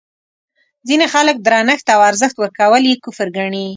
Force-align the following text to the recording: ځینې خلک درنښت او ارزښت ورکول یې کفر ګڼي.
ځینې 0.87 1.05
خلک 1.13 1.35
درنښت 1.47 1.87
او 1.95 2.01
ارزښت 2.09 2.35
ورکول 2.39 2.81
یې 2.89 3.01
کفر 3.03 3.27
ګڼي. 3.37 3.65